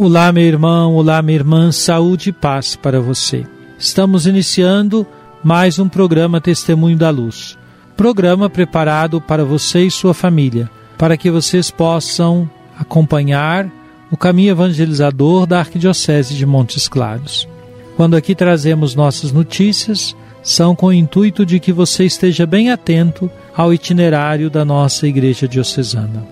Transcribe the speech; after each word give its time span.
Olá, 0.00 0.30
meu 0.30 0.44
irmão, 0.44 0.94
olá, 0.94 1.20
minha 1.20 1.38
irmã, 1.38 1.72
saúde 1.72 2.28
e 2.28 2.32
paz 2.32 2.76
para 2.76 3.00
você. 3.00 3.44
Estamos 3.76 4.28
iniciando 4.28 5.04
mais 5.42 5.80
um 5.80 5.88
programa 5.88 6.40
Testemunho 6.40 6.96
da 6.96 7.10
Luz. 7.10 7.58
Programa 7.96 8.48
preparado 8.48 9.20
para 9.20 9.44
você 9.44 9.86
e 9.86 9.90
sua 9.90 10.14
família, 10.14 10.70
para 10.96 11.16
que 11.16 11.32
vocês 11.32 11.68
possam 11.72 12.48
acompanhar 12.78 13.68
o 14.08 14.16
caminho 14.16 14.52
evangelizador 14.52 15.48
da 15.48 15.58
Arquidiocese 15.58 16.36
de 16.36 16.46
Montes 16.46 16.86
Claros. 16.86 17.48
Quando 17.96 18.14
aqui 18.14 18.36
trazemos 18.36 18.94
nossas 18.94 19.32
notícias, 19.32 20.14
são 20.44 20.76
com 20.76 20.86
o 20.86 20.92
intuito 20.92 21.44
de 21.44 21.58
que 21.58 21.72
você 21.72 22.04
esteja 22.04 22.46
bem 22.46 22.70
atento 22.70 23.28
ao 23.52 23.74
itinerário 23.74 24.48
da 24.48 24.64
nossa 24.64 25.08
Igreja 25.08 25.48
Diocesana. 25.48 26.24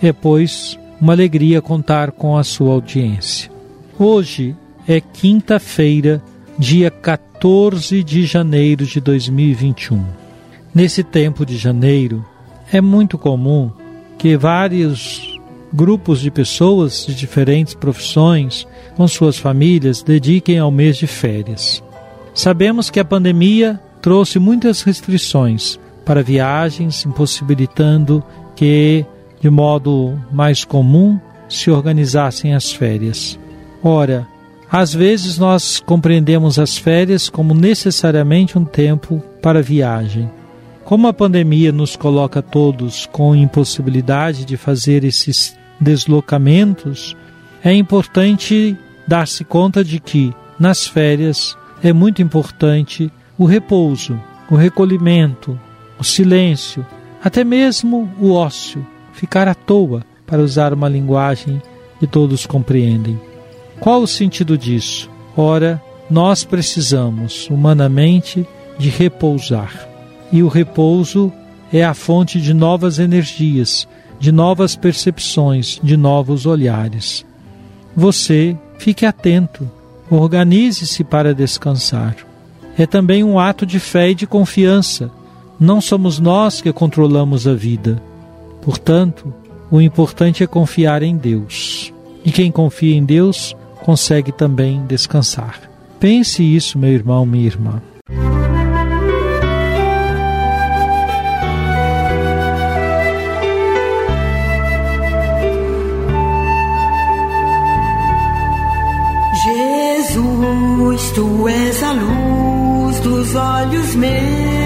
É, 0.00 0.10
pois, 0.10 0.79
uma 1.00 1.12
alegria 1.12 1.62
contar 1.62 2.12
com 2.12 2.36
a 2.36 2.44
sua 2.44 2.74
audiência. 2.74 3.50
Hoje 3.98 4.54
é 4.86 5.00
quinta-feira, 5.00 6.22
dia 6.58 6.90
14 6.90 8.04
de 8.04 8.26
janeiro 8.26 8.84
de 8.84 9.00
2021. 9.00 10.04
Nesse 10.74 11.02
tempo 11.02 11.46
de 11.46 11.56
janeiro, 11.56 12.24
é 12.72 12.80
muito 12.80 13.16
comum 13.16 13.70
que 14.18 14.36
vários 14.36 15.38
grupos 15.72 16.20
de 16.20 16.30
pessoas 16.30 17.06
de 17.06 17.14
diferentes 17.14 17.74
profissões, 17.74 18.66
com 18.96 19.08
suas 19.08 19.38
famílias, 19.38 20.02
dediquem 20.02 20.58
ao 20.58 20.70
mês 20.70 20.96
de 20.96 21.06
férias. 21.06 21.82
Sabemos 22.34 22.90
que 22.90 23.00
a 23.00 23.04
pandemia 23.04 23.80
trouxe 24.02 24.38
muitas 24.38 24.82
restrições 24.82 25.78
para 26.04 26.22
viagens, 26.22 27.04
impossibilitando 27.06 28.22
que 28.54 29.04
de 29.40 29.48
modo 29.48 30.18
mais 30.30 30.64
comum 30.64 31.18
se 31.48 31.70
organizassem 31.70 32.54
as 32.54 32.70
férias. 32.70 33.38
Ora, 33.82 34.26
às 34.70 34.94
vezes 34.94 35.38
nós 35.38 35.80
compreendemos 35.80 36.58
as 36.58 36.76
férias 36.76 37.28
como 37.28 37.54
necessariamente 37.54 38.56
um 38.56 38.64
tempo 38.64 39.20
para 39.42 39.62
viagem. 39.62 40.30
Como 40.84 41.08
a 41.08 41.12
pandemia 41.12 41.72
nos 41.72 41.96
coloca 41.96 42.42
todos 42.42 43.06
com 43.06 43.34
impossibilidade 43.34 44.44
de 44.44 44.56
fazer 44.56 45.02
esses 45.02 45.56
deslocamentos, 45.80 47.16
é 47.64 47.72
importante 47.72 48.76
dar-se 49.08 49.44
conta 49.44 49.82
de 49.82 49.98
que 49.98 50.32
nas 50.58 50.86
férias 50.86 51.56
é 51.82 51.92
muito 51.92 52.22
importante 52.22 53.10
o 53.38 53.44
repouso, 53.44 54.20
o 54.50 54.54
recolhimento, 54.54 55.58
o 55.98 56.04
silêncio, 56.04 56.86
até 57.22 57.42
mesmo 57.42 58.12
o 58.20 58.32
ócio 58.32 58.86
ficar 59.20 59.46
à 59.46 59.54
toa, 59.54 60.02
para 60.26 60.40
usar 60.40 60.72
uma 60.72 60.88
linguagem 60.88 61.60
que 61.98 62.06
todos 62.06 62.46
compreendem. 62.46 63.20
Qual 63.78 64.00
o 64.00 64.06
sentido 64.06 64.56
disso? 64.56 65.10
Ora, 65.36 65.82
nós 66.08 66.42
precisamos, 66.42 67.46
humanamente, 67.50 68.46
de 68.78 68.88
repousar. 68.88 69.86
E 70.32 70.42
o 70.42 70.48
repouso 70.48 71.30
é 71.70 71.84
a 71.84 71.92
fonte 71.92 72.40
de 72.40 72.54
novas 72.54 72.98
energias, 72.98 73.86
de 74.18 74.32
novas 74.32 74.74
percepções, 74.74 75.78
de 75.82 75.98
novos 75.98 76.46
olhares. 76.46 77.26
Você 77.94 78.56
fique 78.78 79.04
atento, 79.04 79.70
organize-se 80.10 81.04
para 81.04 81.34
descansar. 81.34 82.16
É 82.78 82.86
também 82.86 83.22
um 83.22 83.38
ato 83.38 83.66
de 83.66 83.78
fé 83.78 84.12
e 84.12 84.14
de 84.14 84.26
confiança. 84.26 85.10
Não 85.58 85.78
somos 85.78 86.18
nós 86.18 86.62
que 86.62 86.72
controlamos 86.72 87.46
a 87.46 87.52
vida 87.52 88.00
Portanto, 88.62 89.32
o 89.70 89.80
importante 89.80 90.42
é 90.42 90.46
confiar 90.46 91.02
em 91.02 91.16
Deus. 91.16 91.92
E 92.24 92.30
quem 92.30 92.50
confia 92.50 92.94
em 92.94 93.04
Deus 93.04 93.54
consegue 93.82 94.32
também 94.32 94.84
descansar. 94.86 95.60
Pense 95.98 96.42
isso, 96.42 96.78
meu 96.78 96.90
irmão, 96.90 97.24
minha 97.24 97.46
irmã. 97.46 97.80
Jesus, 109.42 111.10
tu 111.12 111.48
és 111.48 111.82
a 111.82 111.92
luz 111.92 113.00
dos 113.00 113.34
olhos 113.34 113.94
meus. 113.94 114.59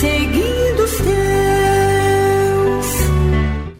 Seguindo 0.00 0.82
os 0.84 0.92
teus. 0.92 1.10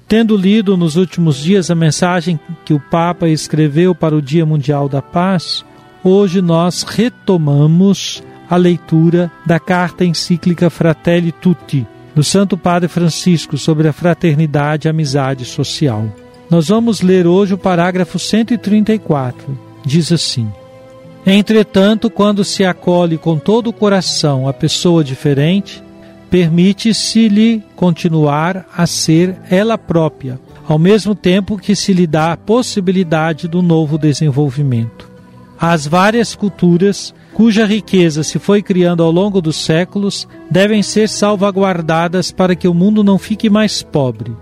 Tendo 0.08 0.36
lido 0.36 0.76
nos 0.76 0.96
últimos 0.96 1.38
dias 1.38 1.70
a 1.70 1.74
mensagem 1.74 2.38
que 2.64 2.74
o 2.74 2.80
Papa 2.80 3.28
escreveu 3.28 3.94
para 3.94 4.14
o 4.16 4.22
Dia 4.22 4.44
Mundial 4.44 4.88
da 4.88 5.00
Paz, 5.00 5.64
hoje 6.02 6.40
nós 6.40 6.82
retomamos 6.82 8.22
a 8.48 8.56
leitura 8.56 9.30
da 9.46 9.60
carta 9.60 10.04
encíclica 10.04 10.68
Fratelli 10.68 11.30
Tutti, 11.30 11.86
do 12.14 12.24
Santo 12.24 12.56
Padre 12.56 12.88
Francisco 12.88 13.56
sobre 13.56 13.86
a 13.86 13.92
fraternidade 13.92 14.88
e 14.88 14.90
amizade 14.90 15.44
social. 15.44 16.04
Nós 16.50 16.66
vamos 16.66 17.00
ler 17.00 17.28
hoje 17.28 17.54
o 17.54 17.58
parágrafo 17.58 18.18
134. 18.18 19.56
Diz 19.86 20.10
assim: 20.10 20.50
Entretanto, 21.26 22.08
quando 22.08 22.44
se 22.44 22.64
acolhe 22.64 23.18
com 23.18 23.38
todo 23.38 23.68
o 23.68 23.72
coração 23.72 24.48
a 24.48 24.52
pessoa 24.52 25.04
diferente, 25.04 25.82
permite-se-lhe 26.30 27.62
continuar 27.76 28.66
a 28.74 28.86
ser 28.86 29.36
ela 29.50 29.76
própria, 29.76 30.40
ao 30.66 30.78
mesmo 30.78 31.14
tempo 31.14 31.58
que 31.58 31.76
se 31.76 31.92
lhe 31.92 32.06
dá 32.06 32.32
a 32.32 32.36
possibilidade 32.36 33.46
do 33.46 33.60
novo 33.60 33.98
desenvolvimento. 33.98 35.10
As 35.60 35.86
várias 35.86 36.34
culturas, 36.34 37.12
cuja 37.34 37.66
riqueza 37.66 38.22
se 38.22 38.38
foi 38.38 38.62
criando 38.62 39.02
ao 39.02 39.10
longo 39.10 39.42
dos 39.42 39.56
séculos, 39.56 40.26
devem 40.50 40.82
ser 40.82 41.06
salvaguardadas 41.06 42.32
para 42.32 42.56
que 42.56 42.66
o 42.66 42.72
mundo 42.72 43.04
não 43.04 43.18
fique 43.18 43.50
mais 43.50 43.82
pobre. 43.82 44.32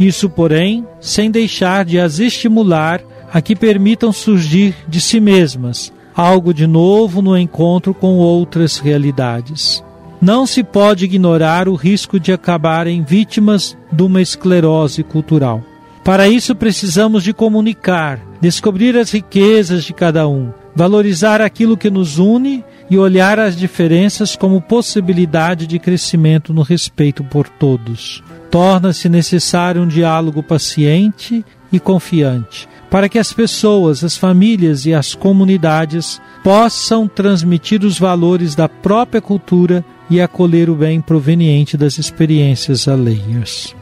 Isso, 0.00 0.28
porém, 0.28 0.84
sem 1.00 1.30
deixar 1.30 1.84
de 1.84 2.00
as 2.00 2.18
estimular 2.18 3.00
a 3.32 3.40
que 3.40 3.54
permitam 3.54 4.12
surgir 4.12 4.74
de 4.88 5.00
si 5.00 5.20
mesmas 5.20 5.92
algo 6.16 6.54
de 6.54 6.66
novo 6.66 7.20
no 7.20 7.36
encontro 7.36 7.92
com 7.92 8.16
outras 8.16 8.78
realidades. 8.78 9.82
Não 10.20 10.46
se 10.46 10.62
pode 10.62 11.04
ignorar 11.04 11.68
o 11.68 11.74
risco 11.74 12.18
de 12.18 12.32
acabarem 12.32 13.02
vítimas 13.02 13.76
de 13.92 14.02
uma 14.02 14.22
esclerose 14.22 15.02
cultural. 15.02 15.62
Para 16.02 16.28
isso 16.28 16.54
precisamos 16.54 17.24
de 17.24 17.32
comunicar, 17.32 18.20
descobrir 18.40 18.96
as 18.96 19.10
riquezas 19.10 19.84
de 19.84 19.92
cada 19.92 20.28
um, 20.28 20.50
valorizar 20.74 21.40
aquilo 21.40 21.76
que 21.76 21.90
nos 21.90 22.18
une 22.18 22.64
e 22.90 22.98
olhar 22.98 23.38
as 23.38 23.56
diferenças 23.56 24.36
como 24.36 24.60
possibilidade 24.60 25.66
de 25.66 25.78
crescimento 25.78 26.52
no 26.52 26.62
respeito 26.62 27.24
por 27.24 27.48
todos. 27.48 28.22
Torna-se 28.50 29.08
necessário 29.08 29.82
um 29.82 29.88
diálogo 29.88 30.42
paciente 30.42 31.44
e 31.72 31.80
confiante, 31.80 32.68
para 32.94 33.08
que 33.08 33.18
as 33.18 33.32
pessoas, 33.32 34.04
as 34.04 34.16
famílias 34.16 34.86
e 34.86 34.94
as 34.94 35.16
comunidades 35.16 36.22
possam 36.44 37.08
transmitir 37.08 37.84
os 37.84 37.98
valores 37.98 38.54
da 38.54 38.68
própria 38.68 39.20
cultura 39.20 39.84
e 40.08 40.20
acolher 40.20 40.70
o 40.70 40.76
bem 40.76 41.00
proveniente 41.00 41.76
das 41.76 41.98
experiências 41.98 42.86
alheias. 42.86 43.74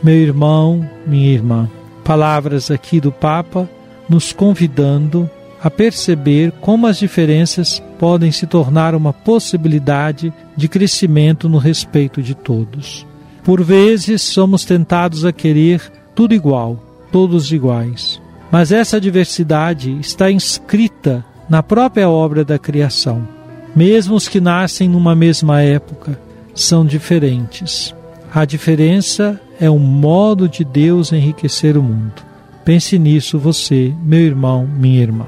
Meu 0.00 0.14
irmão, 0.14 0.88
minha 1.04 1.32
irmã, 1.32 1.68
palavras 2.04 2.70
aqui 2.70 3.00
do 3.00 3.10
Papa 3.10 3.68
nos 4.08 4.32
convidando 4.32 5.28
a 5.60 5.68
perceber 5.68 6.52
como 6.60 6.86
as 6.86 7.00
diferenças 7.00 7.82
podem 7.98 8.30
se 8.30 8.46
tornar 8.46 8.94
uma 8.94 9.12
possibilidade 9.12 10.32
de 10.56 10.68
crescimento 10.68 11.48
no 11.48 11.58
respeito 11.58 12.22
de 12.22 12.36
todos. 12.36 13.04
Por 13.42 13.60
vezes 13.60 14.22
somos 14.22 14.64
tentados 14.64 15.24
a 15.24 15.32
querer 15.32 15.82
tudo 16.14 16.32
igual, 16.32 16.89
todos 17.10 17.52
iguais. 17.52 18.20
Mas 18.50 18.72
essa 18.72 19.00
diversidade 19.00 19.96
está 20.00 20.30
inscrita 20.30 21.24
na 21.48 21.62
própria 21.62 22.08
obra 22.08 22.44
da 22.44 22.58
criação. 22.58 23.26
Mesmo 23.74 24.16
os 24.16 24.28
que 24.28 24.40
nascem 24.40 24.88
numa 24.88 25.14
mesma 25.14 25.62
época 25.62 26.18
são 26.54 26.84
diferentes. 26.84 27.94
A 28.32 28.44
diferença 28.44 29.40
é 29.60 29.70
um 29.70 29.78
modo 29.78 30.48
de 30.48 30.64
Deus 30.64 31.12
enriquecer 31.12 31.76
o 31.76 31.82
mundo. 31.82 32.22
Pense 32.64 32.98
nisso, 32.98 33.38
você, 33.38 33.92
meu 34.02 34.20
irmão, 34.20 34.66
minha 34.66 35.00
irmã. 35.00 35.26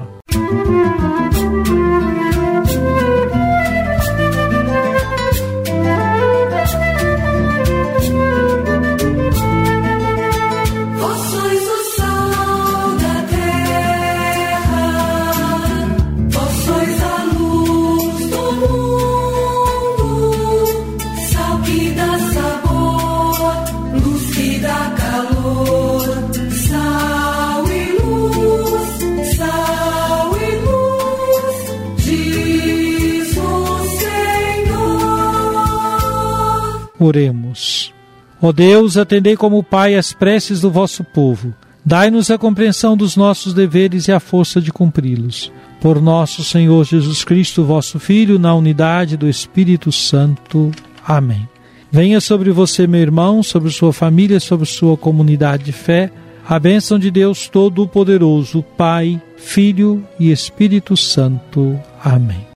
Oremos. 37.05 37.93
Ó 38.41 38.51
Deus, 38.51 38.97
atendei 38.97 39.37
como 39.37 39.63
Pai 39.63 39.95
as 39.95 40.11
preces 40.11 40.61
do 40.61 40.69
vosso 40.69 41.03
povo. 41.03 41.53
Dai-nos 41.85 42.31
a 42.31 42.37
compreensão 42.37 42.95
dos 42.95 43.17
nossos 43.17 43.53
deveres 43.53 44.07
e 44.07 44.11
a 44.11 44.19
força 44.19 44.61
de 44.61 44.71
cumpri-los. 44.71 45.51
Por 45.81 46.01
nosso 46.01 46.43
Senhor 46.43 46.85
Jesus 46.85 47.23
Cristo, 47.23 47.63
vosso 47.63 47.99
Filho, 47.99 48.39
na 48.39 48.55
unidade 48.55 49.17
do 49.17 49.27
Espírito 49.27 49.91
Santo. 49.91 50.71
Amém. 51.05 51.47
Venha 51.91 52.21
sobre 52.21 52.51
você, 52.51 52.87
meu 52.87 53.01
irmão, 53.01 53.43
sobre 53.43 53.69
sua 53.69 53.93
família, 53.93 54.39
sobre 54.39 54.65
sua 54.65 54.97
comunidade 54.97 55.63
de 55.63 55.71
fé, 55.71 56.09
a 56.47 56.57
bênção 56.57 56.97
de 56.97 57.11
Deus 57.11 57.47
Todo-Poderoso, 57.47 58.63
Pai, 58.77 59.21
Filho 59.37 60.03
e 60.19 60.31
Espírito 60.31 60.97
Santo. 60.97 61.79
Amém. 62.03 62.52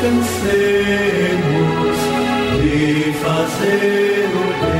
descansemos 0.00 1.96
de 2.62 3.12
fazer 3.22 4.30
o 4.34 4.64
bem. 4.64 4.79